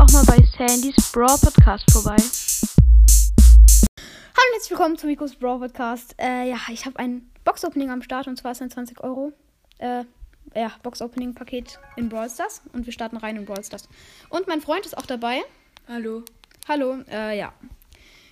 Brawl 0.00 1.36
Podcast 1.38 1.90
vorbei. 1.92 2.16
Hallo 3.98 4.46
und 4.46 4.54
herzlich 4.54 4.70
willkommen 4.70 4.96
zum 4.96 5.10
Mikros 5.10 5.34
Brawl 5.36 5.58
Podcast. 5.58 6.14
Äh, 6.18 6.48
ja, 6.48 6.56
ich 6.72 6.86
habe 6.86 6.98
ein 6.98 7.30
Box-Opening 7.44 7.90
am 7.90 8.00
Start 8.00 8.26
und 8.26 8.38
zwar 8.38 8.52
ist 8.52 8.62
ein 8.62 8.70
20 8.70 8.98
Euro 9.00 9.34
äh, 9.76 10.04
ja, 10.54 10.72
Box-Opening-Paket 10.82 11.78
in 11.96 12.08
Brawl 12.08 12.30
Stars 12.30 12.62
und 12.72 12.86
wir 12.86 12.94
starten 12.94 13.18
rein 13.18 13.36
in 13.36 13.44
Brawl 13.44 13.62
Stars. 13.62 13.90
Und 14.30 14.48
mein 14.48 14.62
Freund 14.62 14.86
ist 14.86 14.96
auch 14.96 15.04
dabei. 15.04 15.42
Hallo. 15.86 16.22
Hallo, 16.66 17.02
äh, 17.10 17.38
ja. 17.38 17.52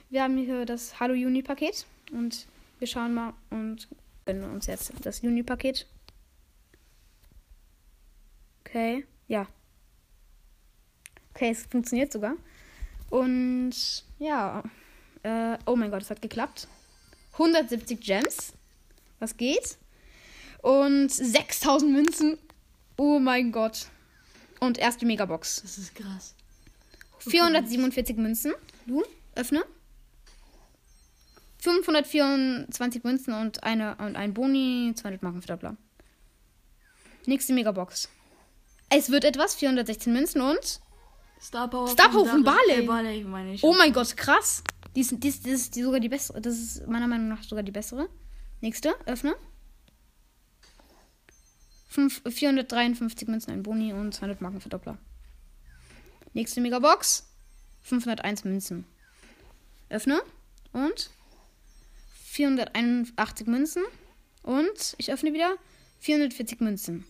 Wir 0.08 0.22
haben 0.22 0.38
hier 0.38 0.64
das 0.64 0.98
Hallo 0.98 1.12
Juni-Paket 1.12 1.84
und 2.12 2.46
wir 2.78 2.88
schauen 2.88 3.12
mal 3.12 3.34
und 3.50 3.88
gönnen 4.24 4.50
uns 4.50 4.68
jetzt 4.68 4.90
das 5.02 5.20
Juni-Paket. 5.20 5.86
Okay, 8.64 9.04
ja. 9.26 9.46
Okay, 11.38 11.50
es 11.50 11.66
funktioniert 11.66 12.12
sogar. 12.12 12.34
Und 13.10 13.72
ja, 14.18 14.60
äh, 15.22 15.56
oh 15.66 15.76
mein 15.76 15.92
Gott, 15.92 16.02
es 16.02 16.10
hat 16.10 16.20
geklappt. 16.20 16.66
170 17.34 18.00
Gems. 18.00 18.54
Was 19.20 19.36
geht? 19.36 19.78
Und 20.62 21.12
6000 21.12 21.92
Münzen. 21.92 22.38
Oh 22.96 23.20
mein 23.20 23.52
Gott. 23.52 23.86
Und 24.58 24.78
erste 24.78 25.06
Megabox. 25.06 25.62
Das 25.62 25.78
ist 25.78 25.94
krass. 25.94 26.34
447 27.20 28.16
Münzen. 28.16 28.52
Du, 28.86 29.04
öffne. 29.36 29.64
524 31.58 33.04
Münzen 33.04 33.32
und, 33.34 33.62
eine, 33.62 33.94
und 33.98 34.16
ein 34.16 34.34
Boni, 34.34 34.92
200 34.92 35.22
Marken 35.22 35.42
Verdoppler. 35.42 35.76
Nächste 37.26 37.52
Megabox. 37.52 38.08
Es 38.88 39.10
wird 39.10 39.24
etwas, 39.24 39.54
416 39.54 40.12
Münzen 40.12 40.40
und. 40.40 40.80
Star 41.40 41.68
Power. 41.70 41.88
Star 41.88 42.10
Power 42.10 42.26
von 42.26 42.42
Barley. 42.44 42.82
Barley. 42.82 42.86
Barley 42.86 43.24
meine 43.24 43.54
ich. 43.54 43.62
Oh 43.64 43.74
mein 43.74 43.92
Gott, 43.92 44.16
krass. 44.16 44.62
Die 44.96 45.00
ist, 45.00 45.12
die 45.22 45.28
ist, 45.28 45.46
die 45.46 45.50
ist 45.50 45.76
die 45.76 45.82
sogar 45.82 46.00
die 46.00 46.08
bessere. 46.08 46.40
Das 46.40 46.54
ist 46.58 46.86
meiner 46.86 47.06
Meinung 47.06 47.28
nach 47.28 47.42
sogar 47.42 47.62
die 47.62 47.70
bessere. 47.70 48.08
Nächste, 48.60 48.94
öffne. 49.06 49.36
Fünf- 51.88 52.22
453 52.28 53.28
Münzen, 53.28 53.52
ein 53.52 53.62
Boni 53.62 53.92
und 53.92 54.12
200 54.14 54.40
Marken 54.40 54.60
Verdoppler. 54.60 54.98
Nächste 56.34 56.60
Megabox. 56.60 57.24
501 57.82 58.44
Münzen. 58.44 58.84
Öffne. 59.88 60.20
Und 60.72 61.10
481 62.24 63.46
Münzen. 63.46 63.82
Und 64.42 64.94
ich 64.98 65.10
öffne 65.12 65.32
wieder 65.32 65.56
440 66.00 66.60
Münzen. 66.60 67.04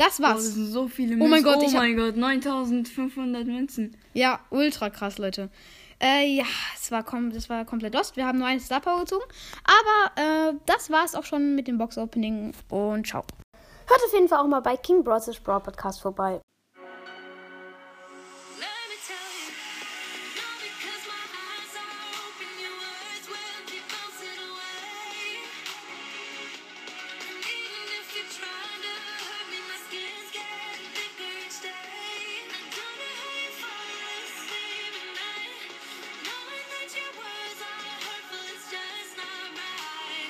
Das 0.00 0.16
das 0.16 0.20
war's. 0.20 0.42
sind 0.54 0.66
so 0.66 0.88
viele 0.88 1.14
Oh 1.14 1.18
Münzen. 1.18 1.30
mein 1.30 1.42
Gott, 1.44 1.58
oh 1.60 1.62
ich 1.66 1.74
hab- 1.74 1.82
mein 1.82 1.96
Gott, 1.96 2.16
9500 2.16 3.46
Münzen. 3.46 3.96
Ja, 4.14 4.40
ultra 4.50 4.90
krass, 4.90 5.18
Leute. 5.18 5.50
Äh, 6.02 6.26
ja, 6.36 6.44
es 6.74 6.90
war 6.90 7.02
kom 7.04 7.30
das 7.30 7.50
war 7.50 7.64
komplett 7.66 7.94
lost. 7.94 8.16
Wir 8.16 8.26
haben 8.26 8.38
nur 8.38 8.46
eine 8.46 8.58
Star 8.60 8.80
Power 8.80 9.00
gezogen. 9.00 9.24
Aber 9.64 10.22
äh, 10.50 10.54
das 10.66 10.90
war 10.90 11.04
es 11.04 11.14
auch 11.14 11.24
schon 11.24 11.54
mit 11.54 11.68
dem 11.68 11.76
Box-Opening. 11.78 12.52
Und 12.70 13.06
ciao. 13.06 13.22
Hört 13.86 14.00
auf 14.06 14.12
jeden 14.14 14.28
Fall 14.28 14.38
auch 14.38 14.46
mal 14.46 14.60
bei 14.60 14.76
King 14.76 15.04
Bros. 15.04 15.30
Brawl 15.40 15.60
Podcast 15.60 16.00
vorbei. 16.00 16.40